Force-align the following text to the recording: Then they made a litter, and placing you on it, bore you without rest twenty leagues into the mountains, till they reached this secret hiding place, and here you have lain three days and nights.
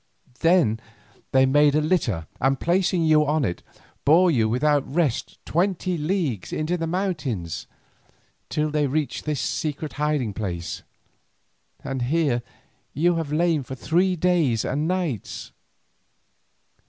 Then 0.39 0.79
they 1.31 1.45
made 1.45 1.75
a 1.75 1.79
litter, 1.79 2.25
and 2.39 2.59
placing 2.59 3.03
you 3.03 3.23
on 3.23 3.45
it, 3.45 3.61
bore 4.03 4.31
you 4.31 4.49
without 4.49 4.91
rest 4.91 5.37
twenty 5.45 5.95
leagues 5.95 6.51
into 6.51 6.75
the 6.75 6.87
mountains, 6.87 7.67
till 8.49 8.71
they 8.71 8.87
reached 8.87 9.25
this 9.25 9.39
secret 9.39 9.93
hiding 10.01 10.33
place, 10.33 10.81
and 11.83 12.01
here 12.01 12.41
you 12.95 13.17
have 13.17 13.31
lain 13.31 13.61
three 13.63 14.15
days 14.15 14.65
and 14.65 14.87
nights. 14.87 15.51